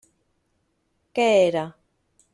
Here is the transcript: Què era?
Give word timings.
Què 1.19 1.27
era? 1.45 1.65